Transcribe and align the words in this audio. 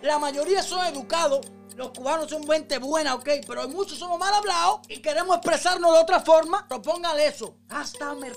La 0.00 0.18
mayoría 0.18 0.62
son 0.62 0.84
educados. 0.86 1.46
Los 1.76 1.90
cubanos 1.90 2.28
son 2.28 2.46
gente 2.46 2.78
buena, 2.78 3.14
ok, 3.14 3.28
pero 3.46 3.68
muchos 3.68 3.98
somos 3.98 4.18
mal 4.18 4.34
hablados 4.34 4.80
y 4.88 5.00
queremos 5.00 5.36
expresarnos 5.36 5.92
de 5.92 6.00
otra 6.00 6.20
forma. 6.20 6.66
Propóngale 6.66 7.26
eso. 7.26 7.56
Hasta 7.68 8.14
mer... 8.14 8.32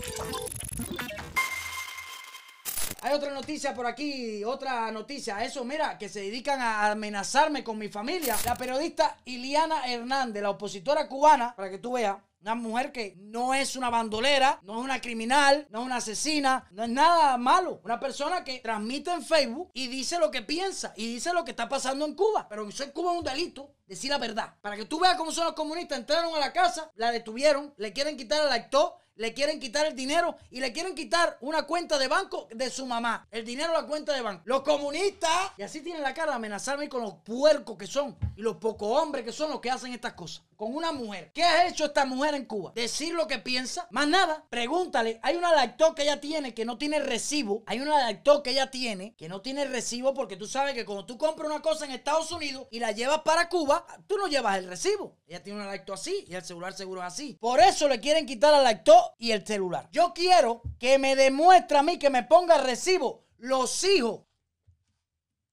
Hay 3.01 3.13
otra 3.13 3.31
noticia 3.31 3.73
por 3.75 3.85
aquí, 3.85 4.43
otra 4.43 4.91
noticia. 4.91 5.43
Eso, 5.43 5.63
mira, 5.63 5.97
que 5.97 6.09
se 6.09 6.21
dedican 6.21 6.59
a 6.59 6.91
amenazarme 6.91 7.63
con 7.63 7.77
mi 7.77 7.87
familia. 7.87 8.35
La 8.45 8.55
periodista 8.55 9.17
Iliana 9.25 9.85
Hernández, 9.91 10.41
la 10.41 10.49
opositora 10.49 11.07
cubana, 11.07 11.55
para 11.55 11.69
que 11.69 11.77
tú 11.77 11.93
veas, 11.93 12.17
una 12.45 12.53
mujer 12.53 12.91
que 12.91 13.15
no 13.17 13.55
es 13.55 13.75
una 13.75 13.89
bandolera, 13.89 14.59
no 14.61 14.77
es 14.77 14.85
una 14.85 15.01
criminal, 15.01 15.65
no 15.71 15.79
es 15.79 15.85
una 15.87 15.95
asesina, 15.95 16.67
no 16.69 16.83
es 16.83 16.89
nada 16.89 17.37
malo. 17.37 17.81
Una 17.83 17.99
persona 17.99 18.43
que 18.43 18.59
transmite 18.59 19.11
en 19.11 19.23
Facebook 19.23 19.71
y 19.73 19.87
dice 19.87 20.19
lo 20.19 20.29
que 20.29 20.43
piensa 20.43 20.93
y 20.95 21.15
dice 21.15 21.33
lo 21.33 21.43
que 21.43 21.51
está 21.51 21.67
pasando 21.67 22.05
en 22.05 22.13
Cuba. 22.13 22.45
Pero 22.47 22.69
eso 22.69 22.83
en 22.83 22.91
Cuba 22.91 23.13
es 23.13 23.17
un 23.17 23.23
delito, 23.23 23.73
decir 23.87 24.09
la 24.09 24.17
verdad. 24.17 24.55
Para 24.61 24.75
que 24.75 24.85
tú 24.85 24.99
veas 24.99 25.15
cómo 25.17 25.31
son 25.31 25.45
los 25.45 25.53
comunistas. 25.53 25.99
Entraron 25.99 26.35
a 26.35 26.39
la 26.39 26.53
casa, 26.53 26.91
la 26.95 27.11
detuvieron, 27.11 27.73
le 27.77 27.93
quieren 27.93 28.17
quitar 28.17 28.45
el 28.45 28.51
actor 28.51 28.95
le 29.15 29.33
quieren 29.33 29.59
quitar 29.59 29.85
el 29.85 29.95
dinero 29.95 30.35
y 30.51 30.59
le 30.59 30.73
quieren 30.73 30.93
quitar 30.93 31.37
una 31.41 31.63
cuenta 31.63 31.97
de 31.97 32.07
banco 32.07 32.47
de 32.53 32.69
su 32.69 32.85
mamá. 32.85 33.27
El 33.31 33.45
dinero 33.45 33.73
la 33.73 33.85
cuenta 33.85 34.13
de 34.13 34.21
banco. 34.21 34.43
Los 34.45 34.61
comunistas, 34.61 35.51
y 35.57 35.63
así 35.63 35.81
tienen 35.81 36.03
la 36.03 36.13
cara 36.13 36.31
de 36.31 36.35
amenazarme 36.35 36.89
con 36.89 37.01
los 37.01 37.15
puercos 37.15 37.77
que 37.77 37.87
son 37.87 38.17
y 38.35 38.41
los 38.41 38.57
pocos 38.57 39.01
hombres 39.01 39.23
que 39.23 39.31
son 39.31 39.49
los 39.49 39.61
que 39.61 39.71
hacen 39.71 39.93
estas 39.93 40.13
cosas. 40.13 40.43
Con 40.55 40.73
una 40.73 40.93
mujer. 40.93 41.31
¿Qué 41.33 41.43
ha 41.43 41.67
hecho 41.67 41.85
esta 41.85 42.05
mujer 42.05 42.33
en 42.33 42.45
Cuba? 42.45 42.71
Decir 42.75 43.13
lo 43.13 43.27
que 43.27 43.39
piensa. 43.39 43.87
Más 43.91 44.07
nada. 44.07 44.45
Pregúntale. 44.49 45.19
Hay 45.21 45.35
una 45.35 45.53
lacto 45.53 45.93
que 45.93 46.03
ella 46.03 46.21
tiene 46.21 46.53
que 46.53 46.63
no 46.63 46.77
tiene 46.77 46.99
recibo. 46.99 47.63
Hay 47.65 47.81
una 47.81 47.99
lacto 47.99 48.41
que 48.41 48.51
ella 48.51 48.71
tiene 48.71 49.15
que 49.15 49.27
no 49.27 49.41
tiene 49.41 49.65
recibo 49.65 50.13
porque 50.13 50.37
tú 50.37 50.47
sabes 50.47 50.73
que 50.73 50.85
cuando 50.85 51.05
tú 51.05 51.17
compras 51.17 51.49
una 51.49 51.61
cosa 51.61 51.85
en 51.85 51.91
Estados 51.91 52.31
Unidos 52.31 52.67
y 52.71 52.79
la 52.79 52.91
llevas 52.91 53.19
para 53.19 53.49
Cuba, 53.49 53.74
tú 54.07 54.17
no 54.17 54.27
llevas 54.27 54.57
el 54.57 54.67
recibo. 54.67 55.17
Ella 55.27 55.43
tiene 55.43 55.59
una 55.59 55.69
lacto 55.69 55.93
así 55.93 56.25
y 56.27 56.35
el 56.35 56.43
celular 56.43 56.73
seguro 56.73 57.01
es 57.01 57.07
así. 57.07 57.37
Por 57.39 57.59
eso 57.59 57.87
le 57.87 57.99
quieren 57.99 58.25
quitar 58.25 58.51
la 58.51 58.61
lacto 58.61 59.15
y 59.17 59.31
el 59.31 59.45
celular. 59.45 59.89
Yo 59.91 60.13
quiero 60.13 60.61
que 60.79 60.97
me 60.97 61.15
demuestre 61.15 61.77
a 61.77 61.83
mí 61.83 61.99
que 61.99 62.09
me 62.09 62.23
ponga 62.23 62.57
recibo 62.57 63.25
los 63.37 63.83
hijos. 63.83 64.21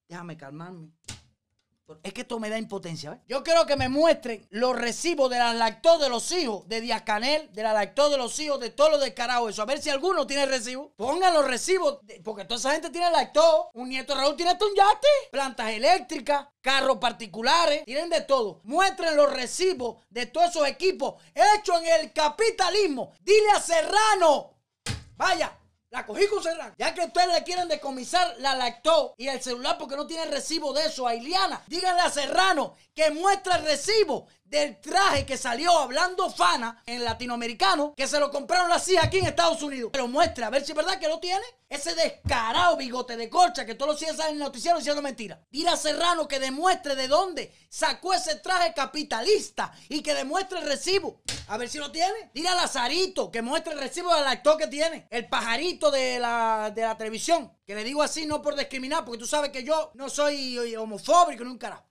Déjame 0.08 0.36
calmarme. 0.36 0.90
Es 2.02 2.12
que 2.12 2.22
esto 2.22 2.38
me 2.38 2.48
da 2.48 2.58
impotencia. 2.58 3.20
Yo 3.28 3.42
quiero 3.42 3.66
que 3.66 3.76
me 3.76 3.88
muestren 3.88 4.46
los 4.50 4.76
recibos 4.76 5.30
de 5.30 5.38
la 5.38 5.52
lactó 5.52 5.98
de 5.98 6.08
los 6.08 6.30
hijos 6.32 6.66
de 6.68 6.80
Díaz 6.80 7.02
Canel, 7.02 7.52
de 7.52 7.62
la 7.62 7.72
lactó 7.72 8.08
de 8.08 8.16
los 8.16 8.38
hijos 8.40 8.60
de 8.60 8.70
todos 8.70 8.92
los 8.92 9.00
descarados. 9.00 9.50
Eso, 9.50 9.62
a 9.62 9.66
ver 9.66 9.82
si 9.82 9.90
alguno 9.90 10.26
tiene 10.26 10.46
recibo. 10.46 10.92
Pongan 10.96 11.34
los 11.34 11.46
recibos, 11.46 11.98
porque 12.24 12.44
toda 12.44 12.58
esa 12.58 12.72
gente 12.72 12.90
tiene 12.90 13.10
lactó. 13.10 13.70
Un 13.74 13.88
nieto 13.88 14.14
de 14.14 14.20
Raúl 14.20 14.36
tiene 14.36 14.52
hasta 14.52 14.64
un 14.64 14.74
yate, 14.74 15.08
plantas 15.30 15.70
eléctricas, 15.70 16.46
carros 16.60 16.98
particulares, 16.98 17.84
tienen 17.84 18.08
de 18.08 18.22
todo. 18.22 18.60
Muestren 18.64 19.16
los 19.16 19.32
recibos 19.32 20.02
de 20.08 20.26
todos 20.26 20.50
esos 20.50 20.66
equipos 20.66 21.20
hechos 21.34 21.82
en 21.82 22.00
el 22.00 22.12
capitalismo. 22.12 23.12
Dile 23.20 23.50
a 23.54 23.60
Serrano, 23.60 24.54
vaya, 25.16 25.58
la 25.92 26.06
cogí 26.06 26.26
con 26.26 26.42
Serrano. 26.42 26.74
Ya 26.78 26.94
que 26.94 27.02
ustedes 27.02 27.28
le 27.28 27.44
quieren 27.44 27.68
decomisar 27.68 28.34
la 28.38 28.54
lactó 28.54 29.14
y 29.18 29.28
el 29.28 29.42
celular 29.42 29.76
porque 29.78 29.94
no 29.94 30.06
tiene 30.06 30.24
recibo 30.24 30.72
de 30.72 30.86
eso 30.86 31.06
a 31.06 31.14
Iliana, 31.14 31.62
díganle 31.66 32.00
a 32.00 32.10
Serrano 32.10 32.74
que 32.94 33.10
muestre 33.10 33.54
el 33.56 33.64
recibo 33.64 34.26
del 34.52 34.78
traje 34.78 35.24
que 35.24 35.38
salió 35.38 35.78
hablando 35.78 36.28
Fana 36.28 36.82
en 36.84 37.02
latinoamericano, 37.02 37.94
que 37.96 38.06
se 38.06 38.20
lo 38.20 38.30
compraron 38.30 38.68
las 38.68 38.86
hijas 38.86 39.06
aquí 39.06 39.16
en 39.18 39.24
Estados 39.24 39.62
Unidos. 39.62 39.88
Pero 39.90 40.06
muestre, 40.08 40.44
a 40.44 40.50
ver 40.50 40.62
si 40.62 40.72
es 40.72 40.76
verdad 40.76 41.00
que 41.00 41.08
lo 41.08 41.18
tiene. 41.18 41.42
Ese 41.70 41.94
descarado 41.94 42.76
bigote 42.76 43.16
de 43.16 43.30
corcha 43.30 43.64
que 43.64 43.74
todos 43.74 43.92
los 43.92 44.00
días 44.00 44.14
salen 44.14 44.32
en 44.32 44.42
el 44.42 44.46
noticiero 44.46 44.76
diciendo 44.76 45.00
mentira. 45.00 45.42
A 45.66 45.76
Serrano 45.78 46.28
que 46.28 46.38
demuestre 46.38 46.94
de 46.94 47.08
dónde 47.08 47.50
sacó 47.70 48.12
ese 48.12 48.34
traje 48.34 48.74
capitalista 48.74 49.72
y 49.88 50.02
que 50.02 50.12
demuestre 50.12 50.58
el 50.58 50.66
recibo. 50.66 51.22
A 51.48 51.56
ver 51.56 51.70
si 51.70 51.78
lo 51.78 51.90
tiene. 51.90 52.30
Dile 52.34 52.50
a 52.50 52.54
Lazarito 52.54 53.30
que 53.30 53.40
muestre 53.40 53.72
el 53.72 53.78
recibo 53.78 54.14
del 54.14 54.26
actor 54.26 54.58
que 54.58 54.66
tiene. 54.66 55.06
El 55.08 55.30
pajarito 55.30 55.90
de 55.90 56.20
la, 56.20 56.70
de 56.74 56.82
la 56.82 56.98
televisión. 56.98 57.50
Que 57.64 57.74
le 57.74 57.84
digo 57.84 58.02
así 58.02 58.26
no 58.26 58.42
por 58.42 58.54
discriminar, 58.54 59.02
porque 59.02 59.20
tú 59.20 59.26
sabes 59.26 59.50
que 59.50 59.64
yo 59.64 59.92
no 59.94 60.10
soy 60.10 60.76
homofóbico 60.76 61.42
ni 61.42 61.50
un 61.52 61.58
carajo. 61.58 61.84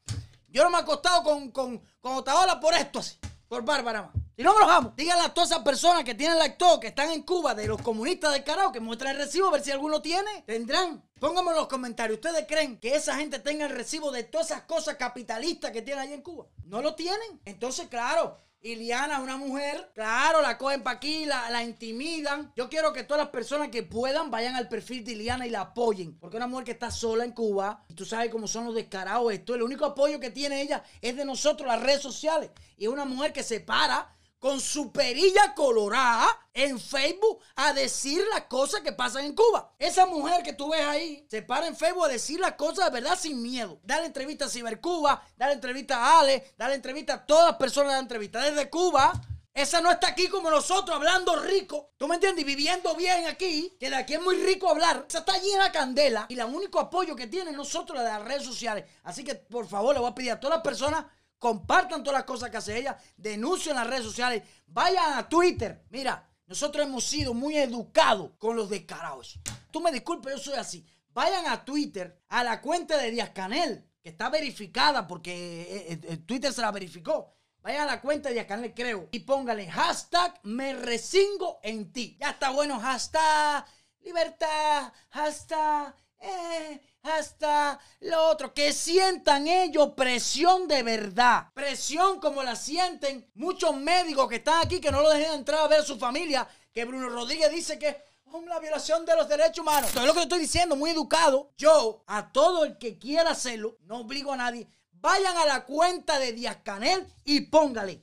Yo 0.52 0.64
no 0.64 0.70
me 0.70 0.78
he 0.78 0.82
acostado 0.82 1.24
con, 1.24 1.52
con, 1.52 1.82
con 2.00 2.14
Otaola 2.14 2.60
por 2.60 2.74
esto 2.74 3.00
así. 3.00 3.18
Por 3.48 3.64
Bárbara 3.64 4.04
más. 4.04 4.12
Si 4.36 4.44
no 4.44 4.54
me 4.54 4.62
los 4.62 4.70
amo, 4.70 4.94
díganle 4.96 5.26
a 5.26 5.34
todas 5.34 5.52
esas 5.52 5.64
personas 5.64 6.04
que 6.04 6.16
tienen 6.16 6.38
lacto, 6.38 6.80
que 6.80 6.88
están 6.88 7.12
en 7.12 7.24
Cuba, 7.24 7.54
de 7.54 7.68
los 7.68 7.82
comunistas 7.82 8.32
del 8.32 8.44
carajo, 8.44 8.72
que 8.72 8.80
muestren 8.80 9.12
el 9.12 9.18
recibo, 9.18 9.48
a 9.48 9.52
ver 9.52 9.62
si 9.62 9.72
alguno 9.72 10.02
tiene. 10.02 10.44
Tendrán. 10.46 11.04
Pónganme 11.20 11.52
en 11.52 11.58
los 11.58 11.68
comentarios. 11.68 12.18
¿Ustedes 12.18 12.46
creen 12.48 12.80
que 12.80 12.96
esa 12.96 13.16
gente 13.18 13.40
tenga 13.40 13.66
el 13.66 13.72
recibo 13.72 14.10
de 14.10 14.24
todas 14.24 14.52
esas 14.52 14.64
cosas 14.64 14.96
capitalistas 14.96 15.72
que 15.72 15.82
tienen 15.82 16.04
allá 16.04 16.16
en 16.16 16.22
Cuba? 16.22 16.48
¿No 16.66 16.82
lo 16.82 16.96
tienen? 16.96 17.42
Entonces, 17.46 17.88
claro, 17.88 18.40
Iliana, 18.64 19.20
una 19.20 19.38
mujer, 19.38 19.92
claro, 19.96 20.40
la 20.40 20.56
cogen 20.60 20.84
para 20.84 20.98
aquí, 20.98 21.26
la, 21.26 21.50
la, 21.50 21.64
intimidan. 21.64 22.54
Yo 22.56 22.70
quiero 22.70 22.94
que 22.94 23.04
todas 23.04 23.24
las 23.24 23.32
personas 23.32 23.70
que 23.70 23.82
puedan 23.82 24.30
vayan 24.30 24.56
al 24.56 24.70
perfil 24.70 25.04
de 25.04 25.14
Iliana 25.14 25.48
y 25.48 25.50
la 25.50 25.62
apoyen. 25.62 26.16
Porque 26.20 26.38
una 26.38 26.46
mujer 26.46 26.66
que 26.66 26.72
está 26.72 26.92
sola 26.92 27.24
en 27.24 27.32
Cuba, 27.32 27.84
y 27.90 27.96
tú 27.96 28.06
sabes 28.06 28.30
cómo 28.30 28.48
son 28.48 28.66
los 28.66 28.76
descarados 28.76 29.34
esto, 29.34 29.56
el 29.56 29.64
único 29.64 29.86
apoyo 29.86 30.20
que 30.20 30.30
tiene 30.30 30.62
ella 30.62 30.84
es 31.02 31.16
de 31.16 31.26
nosotros, 31.26 31.68
las 31.68 31.82
redes 31.82 32.04
sociales. 32.04 32.52
Y 32.78 32.86
es 32.86 32.92
una 32.92 33.06
mujer 33.06 33.34
que 33.34 33.42
se 33.42 33.62
para 33.62 34.14
con 34.42 34.60
su 34.60 34.92
perilla 34.92 35.54
colorada 35.54 36.28
en 36.52 36.80
Facebook 36.80 37.40
a 37.56 37.74
decir 37.74 38.24
las 38.34 38.46
cosas 38.46 38.82
que 38.82 38.92
pasan 38.92 39.24
en 39.26 39.36
Cuba. 39.36 39.72
Esa 39.78 40.08
mujer 40.08 40.42
que 40.42 40.54
tú 40.54 40.72
ves 40.72 40.82
ahí 40.82 41.24
se 41.30 41.44
para 41.44 41.68
en 41.68 41.78
Facebook 41.78 42.06
a 42.06 42.10
decir 42.10 42.40
las 42.40 42.54
cosas 42.54 42.86
de 42.86 43.00
verdad 43.00 43.18
sin 43.18 43.40
miedo. 43.40 43.80
Dale 43.84 44.08
entrevista 44.08 44.46
a 44.46 44.50
Cibercuba, 44.50 45.24
dale 45.38 45.54
entrevista 45.54 45.98
a 45.98 46.20
Ale, 46.22 46.54
dale 46.58 46.74
entrevista 46.74 47.14
a 47.14 47.26
todas 47.26 47.50
las 47.50 47.58
personas 47.58 47.92
de 47.92 47.98
la 47.98 48.02
entrevista. 48.02 48.42
Desde 48.42 48.68
Cuba, 48.68 49.14
esa 49.54 49.80
no 49.80 49.92
está 49.92 50.08
aquí 50.08 50.28
como 50.28 50.50
nosotros, 50.50 50.96
hablando 50.96 51.36
rico. 51.36 51.92
¿Tú 51.98 52.08
me 52.08 52.16
entiendes? 52.16 52.44
Viviendo 52.44 52.96
bien 52.96 53.28
aquí, 53.28 53.78
que 53.80 53.92
de 53.92 53.96
aquí 53.96 54.16
es 54.16 54.22
muy 54.24 54.38
rico 54.38 54.70
hablar. 54.70 55.06
Esa 55.08 55.20
está 55.20 55.38
llena 55.38 55.66
de 55.66 55.72
candela 55.72 56.26
y 56.30 56.40
el 56.40 56.46
único 56.46 56.80
apoyo 56.80 57.16
que 57.16 57.28
tienen 57.28 57.56
nosotros 57.56 58.00
es 58.00 58.06
de 58.06 58.12
las 58.12 58.24
redes 58.24 58.44
sociales. 58.44 58.86
Así 59.04 59.24
que, 59.24 59.36
por 59.36 59.68
favor, 59.68 59.94
le 59.94 60.00
voy 60.00 60.10
a 60.10 60.16
pedir 60.16 60.32
a 60.32 60.40
todas 60.40 60.58
las 60.58 60.64
personas 60.64 61.06
compartan 61.42 62.04
todas 62.04 62.20
las 62.20 62.28
cosas 62.28 62.52
que 62.52 62.58
hace 62.58 62.78
ella, 62.78 62.96
denuncien 63.18 63.76
las 63.76 63.88
redes 63.88 64.04
sociales, 64.04 64.44
vayan 64.68 65.18
a 65.18 65.28
Twitter. 65.28 65.84
Mira, 65.90 66.30
nosotros 66.46 66.86
hemos 66.86 67.04
sido 67.04 67.34
muy 67.34 67.58
educados 67.58 68.34
con 68.38 68.56
los 68.56 68.70
descarados. 68.70 69.40
Tú 69.72 69.82
me 69.82 69.92
disculpes, 69.92 70.34
yo 70.34 70.38
soy 70.38 70.54
así. 70.54 70.86
Vayan 71.16 71.48
a 71.48 71.66
Twitter, 71.66 72.22
a 72.28 72.44
la 72.44 72.62
cuenta 72.62 72.96
de 72.96 73.10
Díaz 73.10 73.32
Canel, 73.32 73.84
que 74.04 74.10
está 74.10 74.30
verificada 74.30 75.08
porque 75.08 76.22
Twitter 76.28 76.54
se 76.54 76.62
la 76.62 76.70
verificó. 76.70 77.34
Vayan 77.64 77.90
a 77.90 77.94
la 77.94 78.02
cuenta 78.02 78.30
de 78.30 78.36
Díaz 78.36 78.46
Canel, 78.46 78.76
creo, 78.76 79.10
y 79.12 79.22
póngale 79.22 79.68
hashtag 79.68 80.40
me 80.44 80.76
resingo 80.76 81.60
en 81.64 81.92
ti. 81.92 82.18
Ya 82.20 82.30
está 82.30 82.52
bueno, 82.52 82.80
hashtag 82.80 83.66
libertad, 84.02 84.94
hashtag 85.10 85.96
eh, 86.22 86.82
hasta 87.04 87.80
lo 88.02 88.28
otro, 88.28 88.54
que 88.54 88.72
sientan 88.72 89.48
ellos 89.48 89.90
presión 89.96 90.68
de 90.68 90.84
verdad, 90.84 91.48
presión 91.54 92.20
como 92.20 92.44
la 92.44 92.56
sienten 92.56 93.30
muchos 93.34 93.76
médicos 93.76 94.30
que 94.30 94.36
están 94.36 94.66
aquí 94.66 94.80
que 94.80 94.92
no 94.92 95.02
lo 95.02 95.10
dejan 95.10 95.40
entrar 95.40 95.62
a 95.62 95.68
ver 95.68 95.82
a 95.82 95.86
su 95.86 95.98
familia, 95.98 96.48
que 96.72 96.86
Bruno 96.86 97.10
Rodríguez 97.10 97.52
dice 97.52 97.78
que 97.78 97.90
es 97.90 97.98
una 98.34 98.60
violación 98.60 99.06
de 99.06 99.16
los 99.16 99.28
derechos 99.28 99.60
humanos. 99.60 99.92
Todo 99.92 100.06
lo 100.06 100.14
que 100.14 100.22
estoy 100.22 100.40
diciendo, 100.40 100.78
muy 100.78 100.92
educado. 100.92 101.52
Yo, 101.58 102.04
a 102.08 102.32
todo 102.32 102.64
el 102.64 102.78
que 102.78 102.98
quiera 102.98 103.32
hacerlo, 103.32 103.78
no 103.82 103.98
obligo 103.98 104.32
a 104.32 104.38
nadie, 104.38 104.68
vayan 104.94 105.36
a 105.36 105.46
la 105.46 105.66
cuenta 105.66 106.18
de 106.18 106.32
Díaz 106.32 106.60
Canel 106.64 107.06
y 107.26 107.42
póngale 107.42 108.02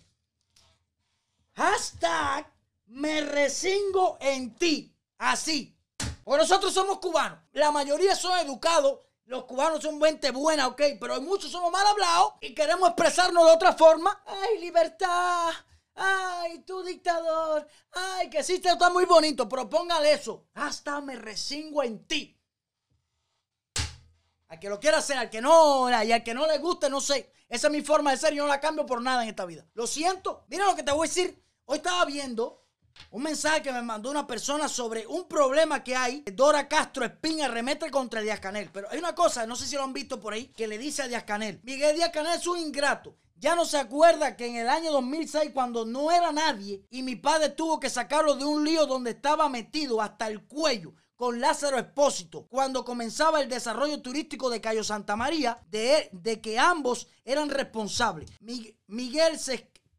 hashtag 1.58 2.46
me 2.86 3.20
resingo 3.20 4.16
en 4.20 4.54
ti. 4.54 4.94
Así. 5.18 5.76
Porque 6.28 6.42
nosotros 6.42 6.74
somos 6.74 6.98
cubanos. 6.98 7.38
La 7.52 7.72
mayoría 7.72 8.14
son 8.14 8.38
educados. 8.38 8.98
Los 9.24 9.44
cubanos 9.44 9.82
son 9.82 9.98
gente 9.98 10.30
buena, 10.30 10.66
ok. 10.66 10.82
Pero 11.00 11.22
muchos 11.22 11.50
somos 11.50 11.72
mal 11.72 11.86
hablados 11.86 12.34
y 12.42 12.54
queremos 12.54 12.90
expresarnos 12.90 13.46
de 13.46 13.52
otra 13.52 13.72
forma. 13.72 14.22
¡Ay, 14.26 14.60
libertad! 14.60 15.48
¡Ay, 15.94 16.58
tu 16.66 16.82
dictador! 16.82 17.66
¡Ay, 17.92 18.28
que 18.28 18.44
sí, 18.44 18.60
está 18.62 18.90
muy 18.90 19.06
bonito! 19.06 19.48
Pero 19.48 19.70
póngale 19.70 20.12
eso. 20.12 20.44
Hasta 20.52 21.00
me 21.00 21.16
resingo 21.16 21.82
en 21.82 22.06
ti. 22.06 22.38
Al 24.48 24.60
que 24.60 24.69
lo 24.69 24.78
quiera 24.78 24.98
hacer, 24.98 25.16
al 25.16 25.31
que 25.31 25.40
no, 25.40 25.88
y 25.88 26.12
al 26.12 26.22
que 26.22 26.34
no 26.34 26.46
le 26.46 26.58
guste, 26.58 26.90
no 26.90 27.00
sé. 27.00 27.32
Esa 27.48 27.69
es 27.69 27.72
mi 27.72 27.81
forma 27.81 28.10
de 28.10 28.19
ser 28.19 28.34
yo 28.34 28.42
no 28.42 28.48
la 28.48 28.60
cambio 28.60 28.84
por 28.84 29.00
nada 29.00 29.22
en 29.22 29.31
esta 29.31 29.46
vida. 29.46 29.66
Lo 29.72 29.86
siento. 29.86 30.44
Mira 30.48 30.66
lo 30.66 30.76
que 30.76 30.82
te 30.82 30.92
voy 30.92 31.06
a 31.06 31.08
decir. 31.08 31.42
Hoy 31.64 31.78
estaba 31.78 32.04
viendo 32.04 32.68
un 33.10 33.22
mensaje 33.22 33.62
que 33.62 33.72
me 33.72 33.82
mandó 33.82 34.10
una 34.10 34.26
persona 34.26 34.68
sobre 34.68 35.06
un 35.06 35.26
problema 35.26 35.82
que 35.82 35.96
hay. 35.96 36.24
Dora 36.32 36.68
Castro 36.68 37.04
Espín 37.04 37.40
arremete 37.42 37.90
contra 37.90 38.20
Díaz 38.20 38.40
Canel. 38.40 38.70
Pero 38.72 38.88
hay 38.90 38.98
una 38.98 39.14
cosa, 39.14 39.46
no 39.46 39.56
sé 39.56 39.66
si 39.66 39.76
lo 39.76 39.84
han 39.84 39.92
visto 39.92 40.20
por 40.20 40.32
ahí, 40.32 40.48
que 40.48 40.68
le 40.68 40.78
dice 40.78 41.02
a 41.02 41.08
Díaz 41.08 41.24
Canel. 41.24 41.60
Miguel 41.62 41.96
Díaz 41.96 42.10
Canel 42.10 42.38
es 42.38 42.46
un 42.46 42.58
ingrato. 42.58 43.16
Ya 43.36 43.54
no 43.54 43.64
se 43.64 43.78
acuerda 43.78 44.36
que 44.36 44.46
en 44.46 44.56
el 44.56 44.68
año 44.68 44.90
2006, 44.90 45.52
cuando 45.54 45.84
no 45.84 46.10
era 46.10 46.32
nadie, 46.32 46.82
y 46.90 47.02
mi 47.02 47.14
padre 47.14 47.50
tuvo 47.50 47.78
que 47.78 47.88
sacarlo 47.88 48.34
de 48.34 48.44
un 48.44 48.64
lío 48.64 48.84
donde 48.86 49.12
estaba 49.12 49.48
metido 49.48 50.02
hasta 50.02 50.26
el 50.26 50.42
cuello 50.42 50.94
con 51.14 51.40
Lázaro 51.40 51.78
Espósito 51.78 52.46
cuando 52.48 52.84
comenzaba 52.84 53.40
el 53.40 53.48
desarrollo 53.48 54.00
turístico 54.00 54.50
de 54.50 54.60
Cayo 54.60 54.84
Santa 54.84 55.16
María, 55.16 55.60
de, 55.68 56.08
de 56.12 56.40
que 56.40 56.58
ambos 56.58 57.08
eran 57.24 57.48
responsables. 57.48 58.30
Miguel 58.86 59.38
se 59.38 59.54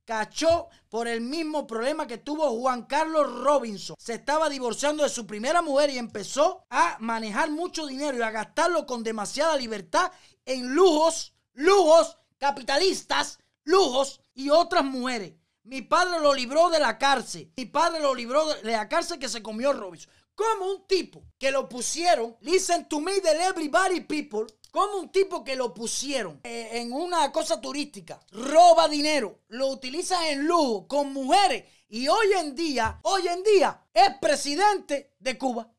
cachó 0.09 0.69
por 0.89 1.07
el 1.07 1.21
mismo 1.21 1.67
problema 1.67 2.07
que 2.07 2.17
tuvo 2.17 2.59
Juan 2.59 2.87
Carlos 2.87 3.31
Robinson. 3.43 3.95
Se 3.99 4.15
estaba 4.15 4.49
divorciando 4.49 5.03
de 5.03 5.09
su 5.09 5.27
primera 5.27 5.61
mujer 5.61 5.91
y 5.91 5.99
empezó 5.99 6.65
a 6.71 6.97
manejar 6.99 7.51
mucho 7.51 7.85
dinero 7.85 8.17
y 8.17 8.21
a 8.23 8.31
gastarlo 8.31 8.87
con 8.87 9.03
demasiada 9.03 9.55
libertad 9.55 10.11
en 10.45 10.73
lujos, 10.73 11.35
lujos 11.53 12.17
capitalistas, 12.39 13.37
lujos 13.65 14.19
y 14.33 14.49
otras 14.49 14.83
mujeres. 14.83 15.33
Mi 15.61 15.83
padre 15.83 16.19
lo 16.19 16.33
libró 16.33 16.71
de 16.71 16.79
la 16.79 16.97
cárcel. 16.97 17.53
Mi 17.55 17.65
padre 17.65 17.99
lo 17.99 18.15
libró 18.15 18.47
de 18.47 18.71
la 18.71 18.89
cárcel 18.89 19.19
que 19.19 19.29
se 19.29 19.43
comió 19.43 19.73
Robinson. 19.73 20.11
Como 20.33 20.71
un 20.71 20.87
tipo 20.87 21.23
que 21.37 21.51
lo 21.51 21.69
pusieron, 21.69 22.35
listen 22.41 22.89
to 22.89 22.99
me, 22.99 23.21
the 23.21 23.29
everybody 23.43 24.01
people, 24.01 24.47
como 24.71 24.97
un 24.97 25.09
tipo 25.09 25.43
que 25.43 25.55
lo 25.55 25.73
pusieron 25.73 26.39
eh, 26.43 26.69
en 26.73 26.93
una 26.93 27.31
cosa 27.31 27.59
turística, 27.59 28.19
roba 28.31 28.87
dinero, 28.87 29.39
lo 29.47 29.67
utiliza 29.67 30.29
en 30.29 30.45
lujo 30.47 30.87
con 30.87 31.13
mujeres. 31.13 31.65
Y 31.89 32.07
hoy 32.07 32.33
en 32.37 32.55
día, 32.55 32.99
hoy 33.03 33.27
en 33.27 33.43
día 33.43 33.83
es 33.93 34.09
presidente 34.21 35.13
de 35.19 35.37
Cuba. 35.37 35.71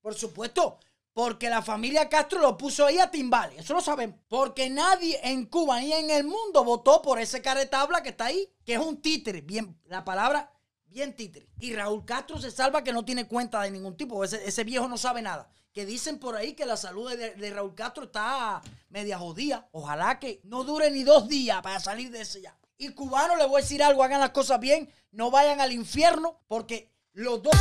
Por 0.00 0.14
supuesto, 0.14 0.78
porque 1.12 1.50
la 1.50 1.62
familia 1.62 2.08
Castro 2.08 2.40
lo 2.40 2.56
puso 2.56 2.86
ahí 2.86 2.98
a 2.98 3.10
timbales, 3.10 3.58
eso 3.58 3.74
lo 3.74 3.80
sabemos. 3.80 4.18
Porque 4.28 4.70
nadie 4.70 5.20
en 5.22 5.46
Cuba 5.46 5.80
ni 5.80 5.92
en 5.92 6.10
el 6.10 6.24
mundo 6.24 6.64
votó 6.64 7.02
por 7.02 7.18
ese 7.18 7.42
caretabla 7.42 8.02
que 8.02 8.10
está 8.10 8.26
ahí, 8.26 8.48
que 8.64 8.74
es 8.74 8.78
un 8.78 9.02
títere, 9.02 9.42
bien, 9.42 9.78
la 9.84 10.04
palabra 10.04 10.57
bien 10.88 11.14
títere. 11.14 11.48
Y 11.60 11.74
Raúl 11.74 12.04
Castro 12.04 12.40
se 12.40 12.50
salva 12.50 12.82
que 12.82 12.92
no 12.92 13.04
tiene 13.04 13.26
cuenta 13.26 13.62
de 13.62 13.70
ningún 13.70 13.96
tipo, 13.96 14.24
ese 14.24 14.64
viejo 14.64 14.88
no 14.88 14.96
sabe 14.96 15.22
nada 15.22 15.48
que 15.78 15.86
dicen 15.86 16.18
por 16.18 16.34
ahí 16.34 16.54
que 16.54 16.66
la 16.66 16.76
salud 16.76 17.08
de, 17.16 17.50
Raúl 17.50 17.72
Castro 17.72 18.06
está 18.06 18.60
media 18.88 19.16
jodida. 19.16 19.68
Ojalá 19.70 20.18
que 20.18 20.40
no 20.42 20.64
dure 20.64 20.90
ni 20.90 21.04
dos 21.04 21.28
días 21.28 21.62
para 21.62 21.78
salir 21.78 22.10
de 22.10 22.22
ese 22.22 22.40
ya. 22.40 22.56
Y 22.78 22.88
cubano, 22.90 23.36
le 23.36 23.46
voy 23.46 23.60
a 23.60 23.62
decir 23.62 23.80
algo, 23.82 24.02
hagan 24.02 24.18
las 24.18 24.30
cosas 24.30 24.58
bien, 24.58 24.92
no 25.12 25.30
vayan 25.30 25.60
al 25.60 25.72
infierno, 25.72 26.40
porque 26.48 26.90
los 27.12 27.42
dos... 27.42 27.54